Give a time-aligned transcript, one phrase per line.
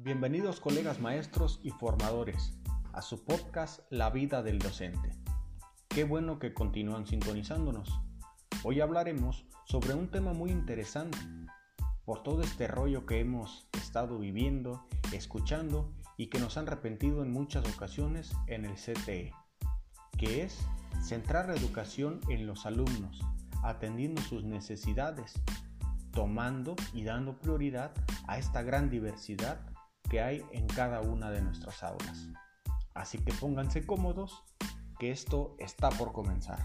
[0.00, 2.56] Bienvenidos colegas maestros y formadores
[2.92, 5.10] a su podcast La vida del docente.
[5.88, 8.00] Qué bueno que continúan sintonizándonos.
[8.62, 11.18] Hoy hablaremos sobre un tema muy interesante
[12.04, 17.32] por todo este rollo que hemos estado viviendo, escuchando y que nos han repentido en
[17.32, 19.32] muchas ocasiones en el CTE,
[20.16, 20.64] que es
[21.02, 23.20] centrar la educación en los alumnos,
[23.64, 25.34] atendiendo sus necesidades,
[26.12, 27.90] tomando y dando prioridad
[28.28, 29.58] a esta gran diversidad
[30.08, 32.28] que hay en cada una de nuestras aulas.
[32.94, 34.42] Así que pónganse cómodos,
[34.98, 36.58] que esto está por comenzar.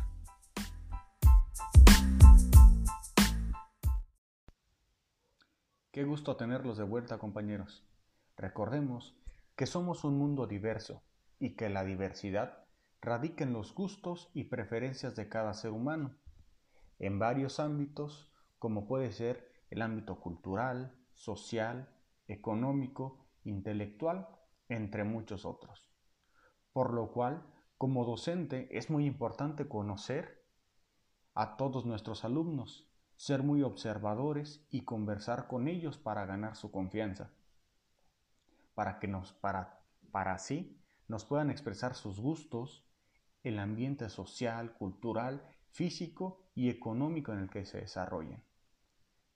[5.91, 7.85] Qué gusto tenerlos de vuelta compañeros.
[8.35, 9.15] Recordemos
[9.55, 11.03] que somos un mundo diverso
[11.37, 12.65] y que la diversidad
[13.01, 16.15] radica en los gustos y preferencias de cada ser humano,
[16.97, 21.93] en varios ámbitos como puede ser el ámbito cultural, social,
[22.27, 24.27] económico intelectual,
[24.69, 25.89] entre muchos otros.
[26.71, 27.45] Por lo cual,
[27.77, 30.43] como docente, es muy importante conocer
[31.35, 37.31] a todos nuestros alumnos, ser muy observadores y conversar con ellos para ganar su confianza,
[38.75, 42.85] para que nos, para, para así nos puedan expresar sus gustos,
[43.43, 48.43] el ambiente social, cultural, físico y económico en el que se desarrollen.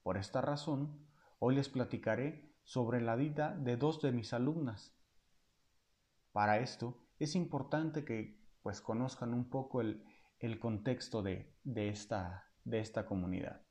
[0.03, 1.05] Por esta razón,
[1.39, 4.93] hoy les platicaré sobre la vida de dos de mis alumnas.
[6.33, 10.03] Para esto es importante que pues conozcan un poco el,
[10.59, 13.61] contexto de, esta, de esta comunidad.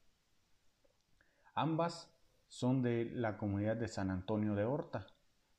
[1.55, 2.11] Ambas
[2.49, 5.07] son de la comunidad de San Antonio de Horta,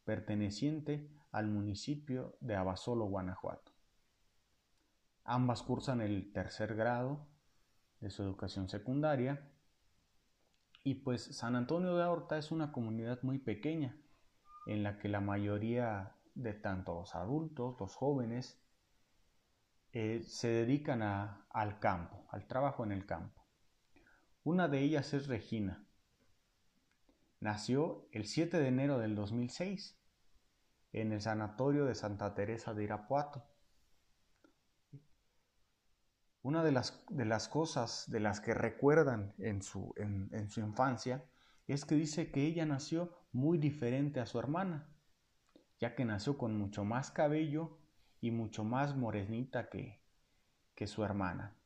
[0.03, 3.71] perteneciente al municipio de Abasolo, Guanajuato.
[5.23, 7.27] Ambas cursan el tercer grado
[7.99, 9.47] de su educación secundaria
[10.87, 13.99] y pues San Antonio de Horta es una comunidad muy pequeña
[14.67, 18.63] en la que la mayoría de tanto los adultos, los jóvenes,
[19.91, 23.45] eh, se dedican al campo, al trabajo en el campo.
[24.45, 25.85] Una de ellas es Regina.
[27.41, 30.01] Nació el 7 de enero del 2006
[30.93, 33.45] en el sanatorio de Santa Teresa de Irapuato.
[36.47, 41.25] Una de las, de las cosas de las que recuerdan en su, en, su infancia
[41.67, 44.87] es que dice que ella nació muy diferente a su hermana,
[45.77, 47.77] ya que nació con mucho más cabello
[48.21, 50.01] y mucho más morenita que,
[50.73, 51.57] que su hermana.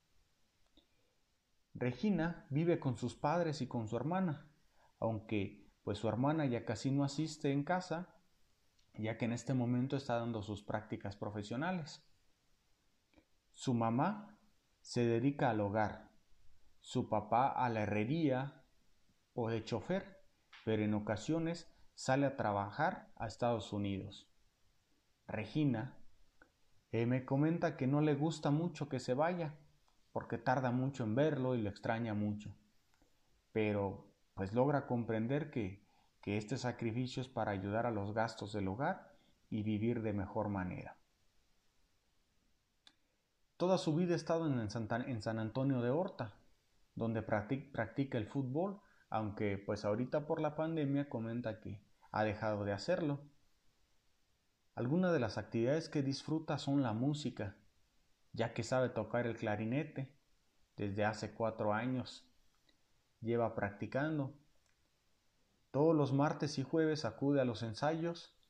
[1.75, 4.49] Regina vive con sus padres y con su hermana,
[4.97, 8.15] aunque pues su hermana ya casi no asiste en casa,
[8.95, 12.03] ya que en este momento está dando sus prácticas profesionales.
[13.53, 14.39] Su mamá
[14.81, 16.09] se dedica al hogar,
[16.79, 18.63] su papá a la herrería
[19.33, 20.21] o de chofer,
[20.65, 24.27] pero en ocasiones sale a trabajar a Estados Unidos.
[25.27, 25.97] Regina
[26.91, 29.53] eh, me comenta que no le gusta mucho que se vaya,
[30.11, 32.53] porque tarda mucho en verlo y lo extraña mucho.
[33.53, 35.85] Pero pues logra comprender que,
[36.21, 39.13] que este sacrificio es para ayudar a los gastos del hogar
[39.49, 40.97] y vivir de mejor manera.
[43.61, 46.33] Toda su vida ha estado en, San Antonio de Horta,
[46.95, 51.79] donde practica el fútbol, aunque pues ahorita por la pandemia comenta que
[52.11, 53.19] ha dejado de hacerlo.
[54.73, 57.55] Algunas de las actividades que disfruta son la música,
[58.33, 60.17] ya que sabe tocar el clarinete
[60.75, 62.27] desde hace cuatro años.
[63.19, 64.33] Lleva practicando.
[65.69, 68.40] Todos los martes y jueves acude a los ensayos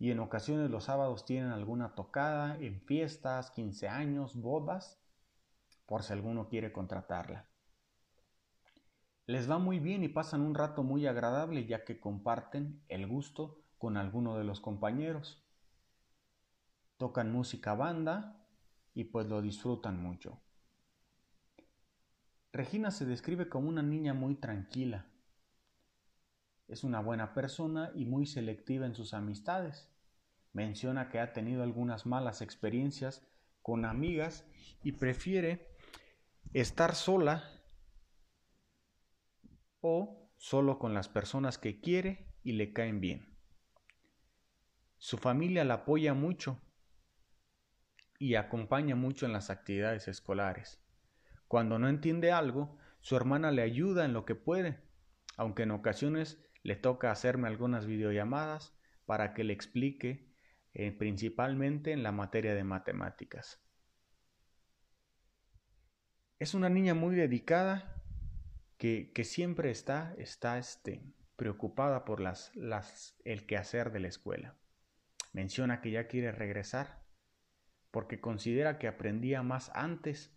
[0.00, 4.98] y en ocasiones los sábados tienen alguna tocada en fiestas, 15 años, bodas,
[5.84, 7.46] por si alguno quiere contratarla.
[9.26, 13.62] Les va muy bien y pasan un rato muy agradable ya que comparten el gusto
[13.76, 15.44] con alguno de los compañeros.
[16.96, 18.42] Tocan música banda
[18.94, 20.40] y pues lo disfrutan mucho.
[22.54, 25.09] Regina se describe como una niña muy tranquila.
[26.70, 29.88] Es una buena persona y muy selectiva en sus amistades.
[30.52, 33.26] Menciona que ha tenido algunas malas experiencias
[33.60, 34.46] con amigas
[34.84, 35.74] y prefiere
[36.52, 37.42] estar sola
[39.80, 43.36] o solo con las personas que quiere y le caen bien.
[44.96, 46.60] Su familia la apoya mucho
[48.20, 50.80] y acompaña mucho en las actividades escolares.
[51.48, 54.78] Cuando no entiende algo, su hermana le ayuda en lo que puede,
[55.36, 58.76] aunque en ocasiones le toca hacerme algunas videollamadas
[59.06, 60.30] para que le explique
[60.72, 63.60] eh, principalmente en la materia de matemáticas.
[66.38, 68.02] Es una niña muy dedicada
[68.78, 71.02] que, siempre está, está este,
[71.36, 74.56] preocupada por las, las, el quehacer de la escuela.
[75.32, 77.02] Menciona que ya quiere regresar
[77.90, 80.34] porque considera que aprendía más antes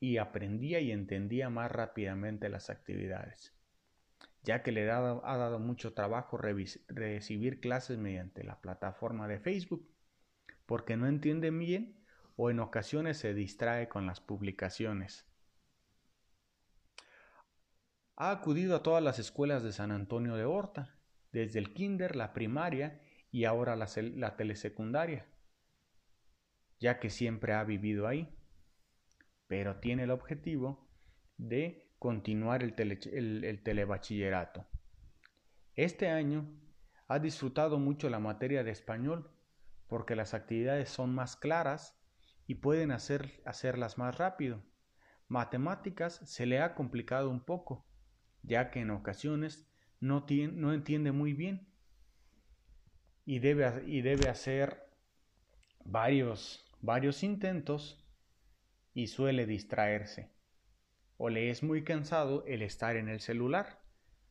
[0.00, 3.57] y aprendía y entendía más rápidamente las actividades,
[4.48, 9.86] ya que le ha dado, mucho trabajo recibir clases mediante la plataforma de Facebook,
[10.64, 12.02] porque no entiende bien
[12.36, 15.28] o en ocasiones se distrae con las publicaciones.
[18.16, 20.96] Ha acudido a todas las escuelas de San Antonio de Horta,
[21.30, 25.26] desde el kinder, la primaria y ahora la telesecundaria,
[26.80, 28.34] ya que siempre ha vivido ahí
[29.48, 30.88] pero tiene el objetivo
[31.38, 34.66] de continuar el, telebachillerato.
[35.74, 36.48] Este año
[37.08, 39.30] ha disfrutado mucho la materia de español
[39.88, 41.98] porque las actividades son más claras
[42.46, 44.62] y pueden hacer, hacerlas más rápido.
[45.28, 47.86] Matemáticas se le ha complicado un poco,
[48.42, 49.70] ya que en ocasiones
[50.00, 51.68] no, no entiende muy bien
[53.24, 54.88] y debe, y debe hacer
[55.84, 58.04] varios, varios intentos
[58.94, 60.37] y suele distraerse.
[61.18, 63.82] O le es muy cansado el estar en el celular,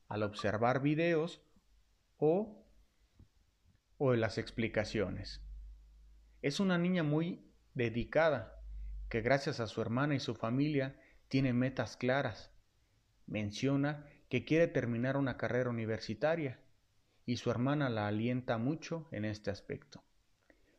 [0.07, 1.41] al observar videos
[2.17, 2.65] o,
[3.97, 5.41] o las explicaciones.
[6.41, 8.63] Es una niña muy dedicada,
[9.09, 12.51] que gracias a su hermana y su familia tiene metas claras.
[13.25, 16.59] Menciona que quiere terminar una carrera universitaria
[17.25, 20.03] y su hermana la alienta mucho en este aspecto.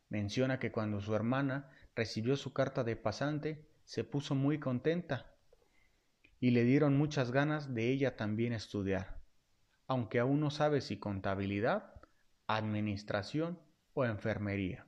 [0.09, 5.28] Menciona que cuando su hermana recibió su carta de pasante, se puso muy contenta
[6.39, 9.21] y le dieron muchas ganas de ella también estudiar,
[9.87, 12.01] aunque aún no sabe si contabilidad,
[12.47, 13.59] administración
[13.93, 14.87] o enfermería.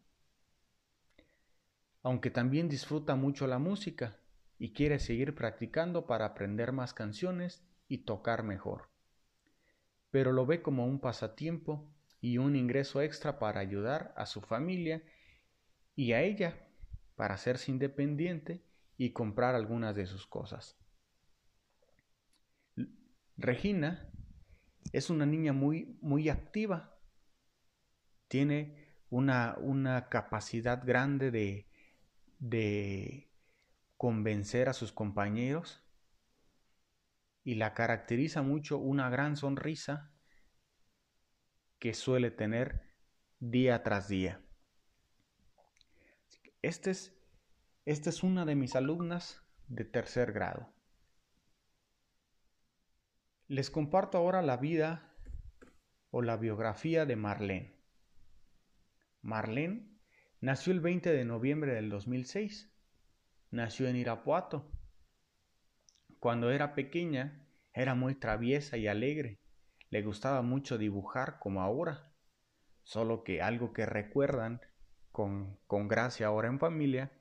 [2.04, 4.18] Aunque también disfruta mucho la música
[4.58, 8.90] y quiere seguir practicando para aprender más canciones y tocar mejor.
[10.10, 15.04] Pero lo ve como un pasatiempo y un ingreso extra para ayudar a su familia
[15.96, 16.68] y a ella
[17.16, 18.64] para hacerse independiente
[18.98, 20.81] y comprar algunas de sus cosas.
[23.38, 24.10] Regina
[24.92, 26.98] es una niña muy, muy activa.
[28.28, 31.70] Tiene una, una capacidad grande de,
[32.40, 33.32] de
[33.98, 35.84] convencer a sus compañeros
[37.44, 40.12] y la caracteriza mucho una gran sonrisa
[41.80, 42.96] que suele tener
[43.40, 44.42] día tras día.
[46.62, 47.18] Este es
[47.86, 50.72] esta es una de mis alumnas de tercer grado.
[53.52, 55.12] Les comparto ahora la vida
[56.10, 57.76] o la biografía de Marlene.
[59.22, 59.90] Marlene
[60.40, 62.74] nació el 20 de noviembre del 2006.
[63.50, 64.72] Nació en Irapuato.
[66.22, 69.42] Cuando era pequeña era muy traviesa y alegre.
[69.90, 72.14] Le gustaba mucho dibujar como ahora.
[72.84, 74.62] Solo que algo que recuerdan
[75.12, 77.12] con, con gracia ahora en familia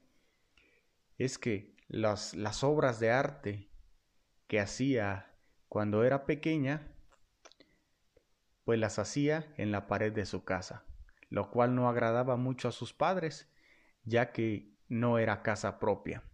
[1.19, 3.69] es que las, las obras de arte
[4.47, 5.30] que hacía
[5.71, 6.89] cuando era pequeña,
[8.65, 10.85] pues las hacía en la pared de su casa,
[11.29, 13.49] lo cual no agradaba mucho a sus padres,
[14.03, 16.25] ya que no era casa propia.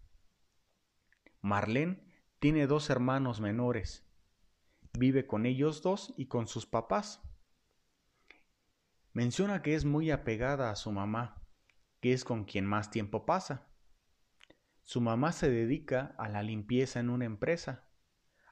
[1.43, 2.03] Marlene
[2.39, 4.11] tiene dos hermanos menores.
[4.99, 7.21] Vive con ellos dos y con sus papás.
[9.13, 11.47] Menciona que es muy apegada a su mamá,
[12.01, 13.69] que es con quien más tiempo pasa.
[14.83, 17.86] Su mamá se dedica a la limpieza en una empresa,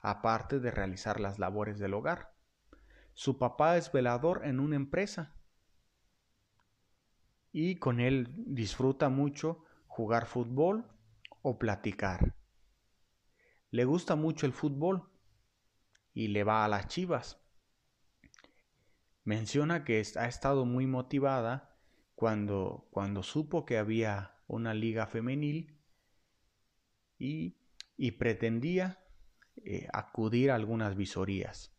[0.04, 2.34] aparte de realizar las labores del hogar.
[3.14, 5.34] Su papá es velador en una empresa
[7.52, 10.86] y con él disfruta mucho jugar fútbol
[11.42, 12.34] o platicar.
[13.70, 15.08] Le gusta mucho el fútbol
[16.12, 17.40] y le va a las chivas.
[19.24, 21.76] Menciona que ha estado muy motivada
[22.14, 25.78] cuando, cuando supo que había una liga femenil
[27.18, 27.56] y,
[28.18, 29.03] pretendía
[29.64, 31.72] eh, acudir a algunas visorías,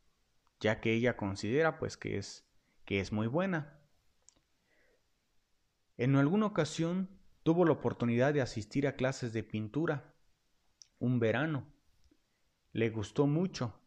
[0.59, 2.47] ya que ella considera pues que es,
[2.85, 3.79] que es muy buena.
[5.97, 7.09] En alguna ocasión
[7.43, 10.15] tuvo la oportunidad de asistir a clases de pintura,
[10.99, 11.71] un verano.
[12.71, 13.79] Le gustó mucho,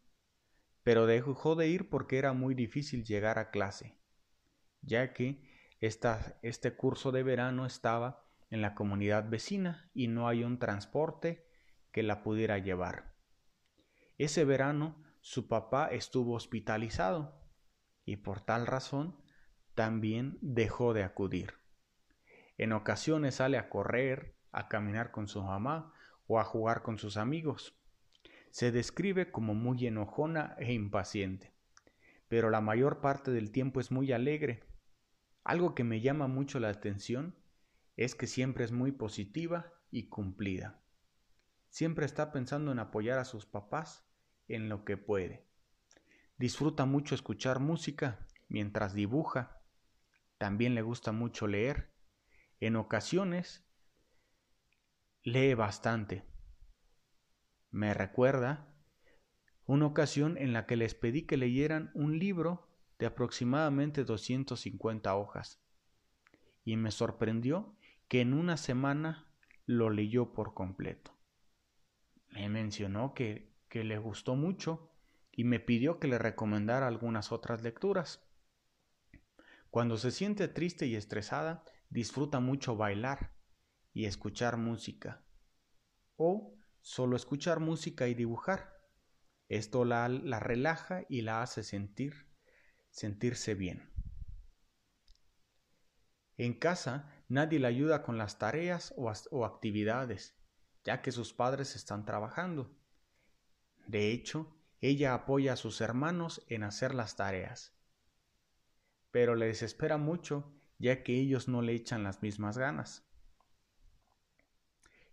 [0.82, 3.98] pero dejó de ir porque era muy difícil llegar a clase,
[4.80, 5.42] ya que
[5.82, 11.46] este curso de verano estaba en la comunidad vecina y no hay un transporte
[11.92, 13.17] que la pudiera llevar.
[14.18, 17.40] Ese verano su papá estuvo hospitalizado
[18.04, 19.16] y por tal razón
[19.74, 21.54] también dejó de acudir.
[22.56, 25.92] En ocasiones sale a correr, a caminar con su mamá
[26.26, 27.78] o a jugar con sus amigos.
[28.50, 31.54] Se describe como muy enojona e impaciente.
[32.26, 34.62] pero la mayor parte del tiempo es muy alegre.
[35.44, 37.34] Algo que me llama mucho la atención
[37.96, 40.82] es que siempre es muy positiva y cumplida.
[41.70, 44.07] Siempre está pensando en apoyar a sus papás
[44.48, 45.46] en lo que puede.
[46.38, 49.60] Disfruta mucho escuchar música mientras dibuja.
[50.38, 51.92] También le gusta mucho leer.
[52.60, 53.64] En ocasiones
[55.22, 56.24] lee bastante.
[57.70, 58.68] Me recuerda
[59.66, 65.62] una ocasión en la que les pedí que leyeran un libro de aproximadamente 250 hojas.
[66.64, 67.76] Y me sorprendió
[68.08, 69.30] que en una semana
[69.66, 71.12] lo leyó por completo.
[72.30, 74.90] Me mencionó que, que le gustó mucho
[75.32, 78.26] y me pidió que le recomendara algunas otras lecturas.
[79.70, 83.34] Cuando se siente triste y estresada, disfruta mucho bailar
[83.92, 85.24] y escuchar música.
[86.16, 88.78] O solo escuchar música y dibujar.
[89.48, 92.26] Esto la, la relaja y la hace sentir,
[92.90, 93.90] sentirse bien.
[96.36, 100.36] En casa nadie le ayuda con las tareas o, o actividades,
[100.84, 102.77] ya que sus padres están trabajando.
[103.88, 107.74] De hecho, ella apoya a sus hermanos en hacer las tareas.
[109.10, 113.08] Pero le desespera mucho, ya que ellos no le echan las mismas ganas.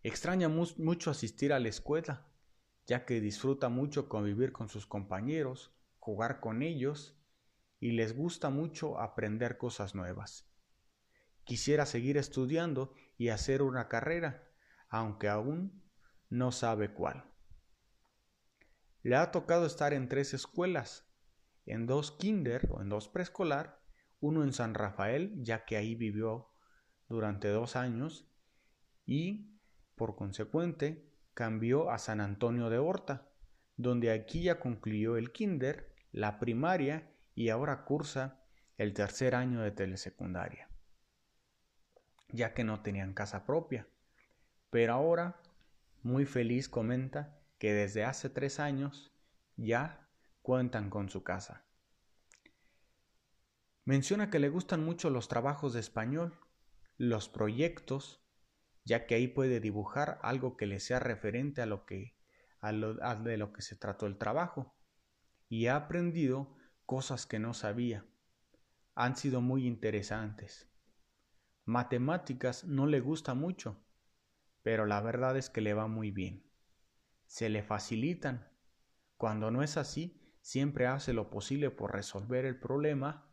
[0.03, 2.27] Extraña mucho asistir a la escuela,
[2.86, 7.17] ya que disfruta mucho convivir con sus compañeros, jugar con ellos
[7.79, 10.51] y les gusta mucho aprender cosas nuevas.
[11.46, 14.51] Quisiera seguir estudiando y hacer una carrera,
[14.89, 15.82] aunque aún
[16.29, 17.35] no sabe cuál.
[19.06, 21.08] Le ha tocado estar en tres escuelas,
[21.68, 23.80] en dos kinder o en dos preescolar,
[24.20, 26.50] uno en San Rafael, ya que ahí vivió
[27.08, 28.28] durante dos años,
[29.06, 29.60] y,
[29.94, 33.30] por consecuente, cambió a San Antonio de Horta,
[33.78, 38.42] donde aquí ya concluyó el kinder, la primaria y ahora cursa
[38.80, 40.68] el tercer año de telesecundaria,
[42.30, 43.88] ya que no tenían casa propia.
[44.72, 45.40] Pero ahora,
[46.02, 49.14] muy feliz comenta que desde hace tres años
[49.56, 50.10] ya
[50.42, 51.66] cuentan con su casa.
[53.86, 56.40] Menciona que le gustan mucho los trabajos de español,
[56.98, 58.26] los proyectos
[58.86, 62.16] ya que ahí puede dibujar algo que le sea referente a lo que
[62.62, 64.76] lo, de lo que se trató el trabajo
[65.50, 68.06] y ha aprendido cosas que no sabía.
[68.94, 70.72] Han sido muy interesantes.
[71.66, 73.84] Matemáticas no le gusta mucho,
[74.62, 76.44] pero la verdad es que le va muy bien.
[77.25, 78.48] Se le facilitan.
[79.17, 83.32] Cuando no es así, siempre hace lo posible por resolver el problema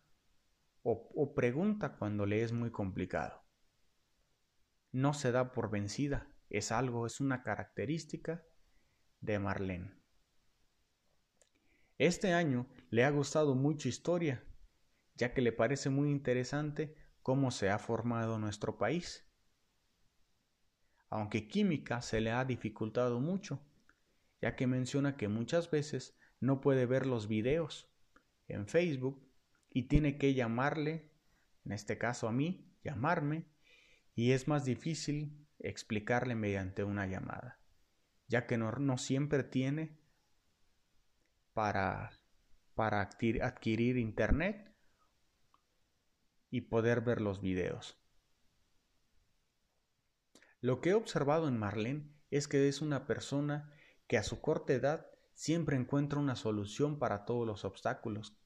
[0.82, 3.42] o, o pregunta cuando le es muy complicado
[4.92, 8.44] no se da por vencida, es algo, es una característica
[9.20, 9.94] de Marlene.
[11.98, 14.44] Este año le ha gustado mucho historia,
[15.14, 19.26] ya que le parece muy interesante cómo se ha formado nuestro país.
[21.08, 23.64] Aunque química se le ha dificultado mucho,
[24.42, 27.88] ya que menciona que muchas veces no puede ver los videos
[28.48, 29.24] en Facebook
[29.70, 31.12] y tiene que llamarle,
[31.64, 33.46] en este caso a mí, llamarme
[34.16, 37.60] y es más difícil explicarle mediante una llamada,
[38.26, 39.96] ya que no, siempre tiene
[41.52, 42.10] para,
[42.74, 44.74] para adquirir internet
[46.50, 47.96] y poder ver los videos.
[50.60, 53.72] Lo que he observado en Marlene es que es una persona
[54.12, 58.36] que a su corta edad siempre encuentra una solución para todos los obstáculos.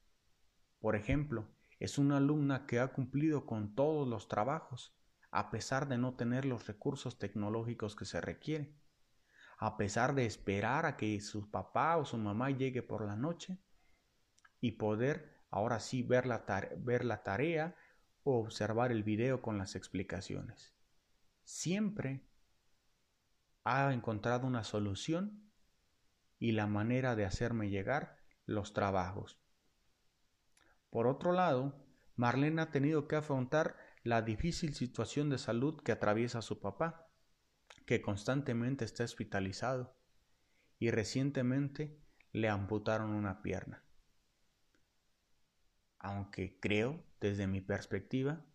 [0.79, 1.45] Por ejemplo,
[1.77, 4.95] es una alumna que ha cumplido con todos los trabajos
[5.29, 8.79] a pesar de no tener los recursos tecnológicos que se requieren,
[9.57, 13.59] a pesar de esperar a que su papá o su mamá llegue por la noche
[14.61, 16.45] y poder ahora sí ver la,
[16.77, 17.75] ver la tarea
[18.23, 20.73] o observar el video con las explicaciones.
[21.43, 22.25] Siempre
[23.65, 25.43] ha encontrado una solución
[26.39, 29.39] y la manera de hacerme llegar los trabajos.
[30.89, 36.41] Por otro lado, Marlene ha tenido que afrontar la difícil situación de salud que atraviesa
[36.41, 37.11] su papá,
[37.85, 39.97] que constantemente está hospitalizado
[40.79, 41.99] y recientemente
[42.31, 43.83] le amputaron una pierna.
[45.99, 48.45] Aunque creo, desde mi perspectiva,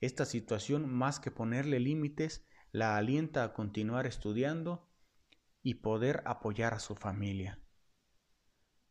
[0.00, 4.87] esta situación más que ponerle límites, la alienta a continuar estudiando
[5.68, 7.60] y poder apoyar a su familia.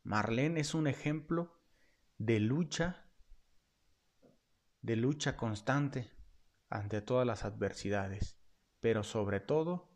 [0.03, 1.59] Marlene es un ejemplo
[2.19, 3.09] de lucha
[4.81, 6.11] de lucha constante
[6.69, 8.39] ante todas las adversidades,
[8.79, 9.89] pero sobre todo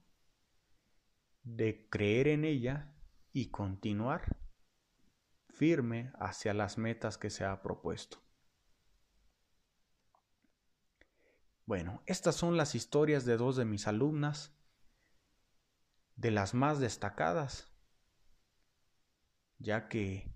[1.43, 2.95] de creer en ella
[3.31, 4.39] y continuar
[5.49, 8.23] firme hacia las metas que se ha propuesto.
[11.67, 14.57] Bueno, estas son las historias de dos de mis alumnas,
[16.21, 17.73] de las más destacadas,
[19.57, 20.31] ya que,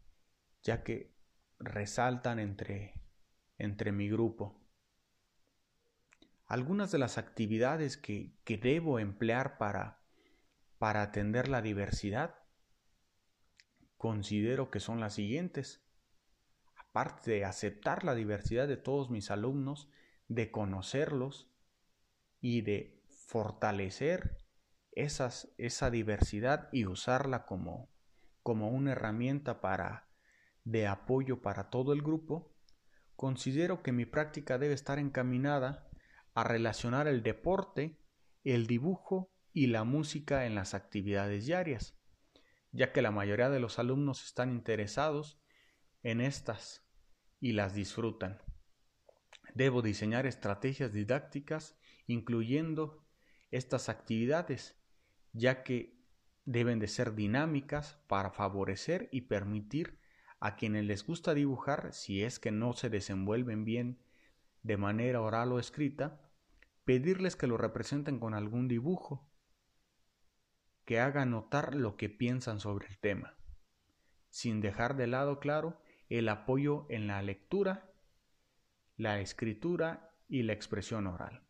[0.64, 1.16] ya que
[1.60, 2.96] resaltan entre,
[3.60, 4.60] entre mi grupo.
[6.48, 10.02] Algunas de las actividades que, que debo emplear para,
[10.80, 12.34] para atender la diversidad
[13.98, 15.86] considero que son las siguientes.
[16.76, 19.88] Aparte de aceptar la diversidad de todos mis alumnos,
[20.30, 21.48] de conocerlos
[22.42, 24.45] y de fortalecer
[24.96, 27.90] esa diversidad y usarla como,
[28.44, 30.10] como una herramienta para,
[30.64, 32.56] de apoyo para todo el grupo,
[33.16, 35.90] considero que mi práctica debe estar encaminada
[36.34, 38.00] a relacionar el deporte,
[38.44, 41.98] el dibujo y la música en las actividades diarias,
[42.72, 45.42] ya que la mayoría de los alumnos están interesados
[46.04, 46.86] en estas
[47.40, 48.42] y las disfrutan.
[49.54, 53.06] Debo diseñar estrategias didácticas incluyendo
[53.52, 54.78] estas actividades,
[55.36, 55.96] ya que
[56.46, 60.00] deben de ser dinámicas para favorecer y permitir
[60.40, 64.00] a quienes les gusta dibujar, si es que no se desenvuelven bien
[64.64, 66.22] de manera oral o escrita,
[66.84, 69.30] pedirles que lo representen con algún dibujo,
[70.86, 73.38] que haga notar lo que piensan sobre el tema,
[74.30, 77.92] sin dejar de lado, claro, el apoyo en la lectura
[78.98, 81.42] la escritura y la expresión oral.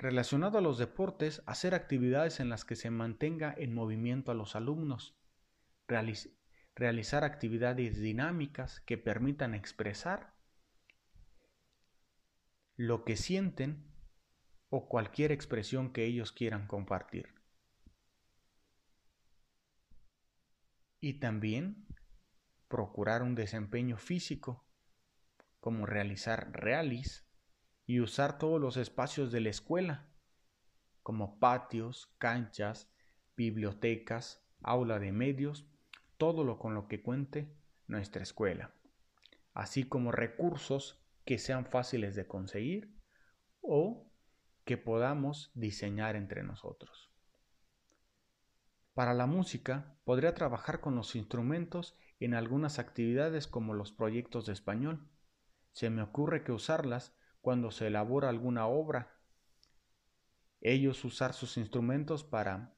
[0.00, 4.56] Relacionado a los deportes, hacer actividades en las que se mantenga en movimiento a los
[4.56, 5.14] alumnos,
[6.74, 10.32] realizar actividades dinámicas que permitan expresar
[12.76, 13.92] lo que sienten
[14.70, 17.34] o cualquier expresión que ellos quieran compartir.
[20.98, 21.86] Y también
[22.68, 24.64] procurar un desempeño físico
[25.60, 27.29] como realizar realis
[27.90, 30.06] y usar todos los espacios de la escuela,
[31.02, 32.88] como patios, canchas,
[33.36, 35.68] bibliotecas, aula de medios,
[36.16, 37.52] todo lo con lo que cuente
[37.88, 38.72] nuestra escuela,
[39.54, 42.94] así como recursos que sean fáciles de conseguir
[43.60, 44.08] o
[44.64, 47.10] que podamos diseñar entre nosotros.
[48.94, 54.52] Para la música, podría trabajar con los instrumentos en algunas actividades como los proyectos de
[54.52, 55.10] español,
[55.72, 59.16] se me ocurre que usarlas cuando se elabora alguna obra.
[60.60, 62.74] Ellos usar sus instrumentos para,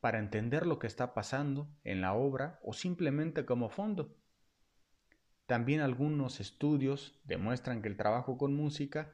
[0.00, 4.16] para entender lo que está pasando en la obra o simplemente como fondo.
[5.46, 9.12] También algunos estudios demuestran que el trabajo con música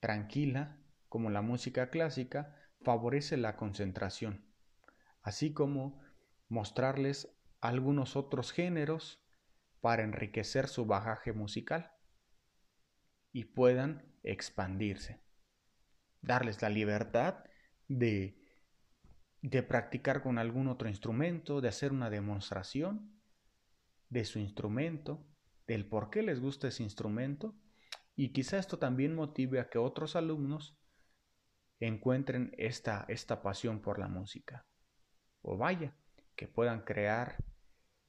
[0.00, 4.44] tranquila, como la música clásica, favorece la concentración,
[5.22, 6.00] así como
[6.48, 9.24] mostrarles algunos otros géneros
[9.80, 11.95] para enriquecer su bagaje musical
[13.36, 15.20] y puedan expandirse.
[16.22, 17.44] Darles la libertad
[17.86, 18.40] de,
[19.42, 23.20] de practicar con algún otro instrumento, de hacer una demostración
[24.08, 25.22] de su instrumento,
[25.66, 27.54] del por qué les gusta ese instrumento
[28.14, 30.74] y quizá esto también motive a que otros alumnos
[31.78, 34.64] encuentren esta, esta pasión por la música.
[35.42, 35.94] O vaya,
[36.36, 37.36] que puedan crear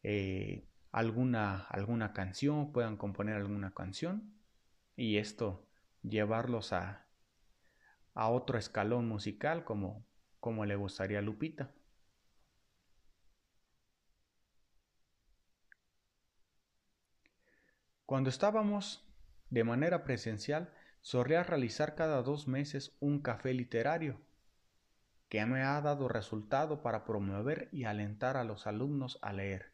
[0.04, 4.37] eh, alguna, alguna canción, puedan componer alguna canción
[4.98, 5.66] y esto
[6.02, 7.06] llevarlos a,
[8.14, 10.06] a otro escalón musical como,
[10.42, 11.72] como le gustaría a Lupita.
[18.06, 19.06] Cuando estábamos
[19.50, 24.20] de manera presencial, solía realizar cada dos meses un café literario,
[25.30, 29.74] que me ha dado resultado para promover y alentar a los alumnos a leer.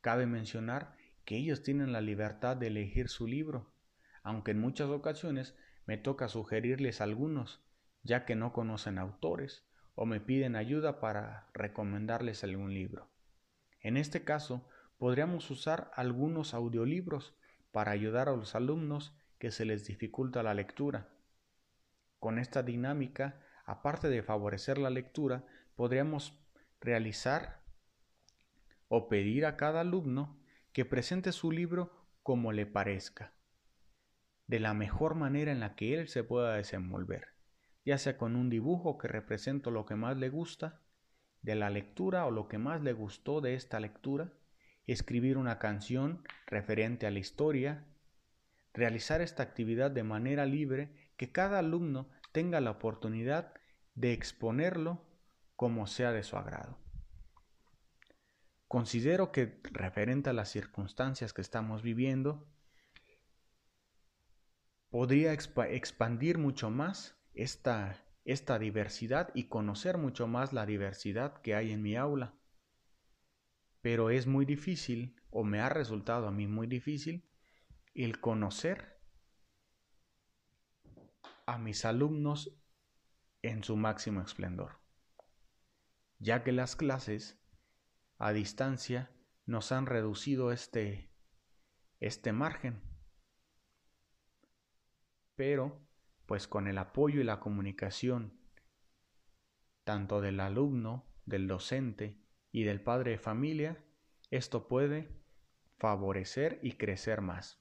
[0.00, 3.69] Cabe mencionar que ellos tienen la libertad de elegir su libro,
[4.22, 5.56] aunque en muchas ocasiones
[5.86, 7.64] me toca sugerirles algunos,
[8.02, 13.08] ya que no conocen autores o me piden ayuda para recomendarles algún libro.
[13.80, 17.34] En este caso, podríamos usar algunos audiolibros
[17.72, 21.08] para ayudar a los alumnos que se les dificulta la lectura.
[22.18, 26.38] Con esta dinámica, aparte de favorecer la lectura, podríamos
[26.80, 27.62] realizar
[28.88, 30.38] o pedir a cada alumno
[30.72, 33.32] que presente su libro como le parezca,
[34.50, 37.28] de la mejor manera en la que él se pueda desenvolver,
[37.84, 40.80] ya sea con un dibujo que represente lo que más le gusta
[41.40, 44.32] de la lectura o lo que más le gustó de esta lectura,
[44.88, 47.86] escribir una canción referente a la historia,
[48.74, 53.54] realizar esta actividad de manera libre, que cada alumno tenga la oportunidad
[53.94, 55.06] de exponerlo
[55.54, 56.76] como sea de su agrado.
[58.66, 62.48] considero que referente a las circunstancias que estamos viviendo,
[64.90, 68.04] podría expandir mucho más esta,
[68.58, 72.34] diversidad y conocer mucho más la diversidad que hay en mi aula.
[73.80, 77.30] Pero es muy difícil, o me ha resultado a mí muy difícil,
[77.94, 79.00] el conocer
[81.46, 82.60] a mis alumnos
[83.42, 84.80] en su máximo esplendor,
[86.18, 87.40] ya que las clases
[88.18, 89.10] a distancia
[89.46, 91.10] nos han reducido este,
[92.00, 92.89] este margen.
[95.40, 95.80] Pero,
[96.26, 98.38] pues con el apoyo y la comunicación
[99.84, 102.20] tanto del alumno, del docente
[102.52, 103.82] y del padre de familia,
[104.30, 105.08] esto puede
[105.78, 107.58] favorecer y crecer más.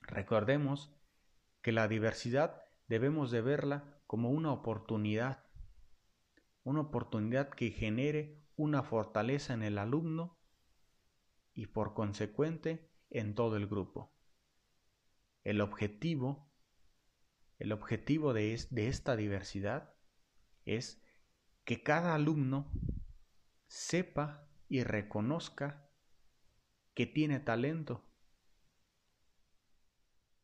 [0.00, 0.90] Recordemos
[1.60, 5.44] que la diversidad debemos de verla como una oportunidad,
[6.64, 10.38] una oportunidad que genere una fortaleza en el alumno
[11.52, 14.10] y por consecuente en todo el grupo.
[15.44, 16.47] El objetivo,
[17.58, 19.94] el objetivo de, esta diversidad
[20.64, 21.02] es
[21.64, 22.72] que cada alumno
[23.66, 25.90] sepa y reconozca
[26.94, 28.04] que tiene talento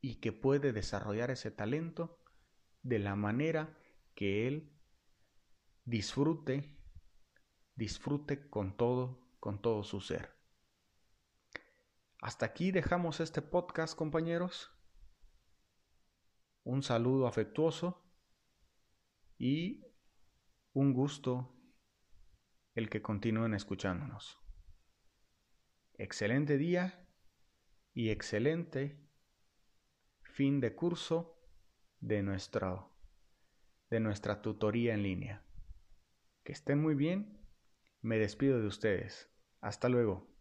[0.00, 2.22] y que puede desarrollar ese talento
[2.82, 3.78] de la manera
[4.14, 4.76] que él
[5.84, 6.78] disfrute,
[7.74, 10.34] disfrute con todo, con todo su ser.
[12.20, 14.73] Hasta aquí dejamos este podcast, compañeros.
[16.64, 18.02] Un saludo afectuoso
[19.38, 19.84] y
[20.72, 21.54] un gusto
[22.74, 24.38] el que continúen escuchándonos.
[25.94, 27.06] Excelente día
[27.92, 28.98] y excelente
[30.22, 31.38] fin de curso
[32.00, 32.88] de, nuestra,
[33.90, 35.44] de nuestra tutoría en línea.
[36.42, 37.46] Que estén muy bien.
[38.00, 39.30] Me despido de ustedes.
[39.60, 40.33] Hasta luego.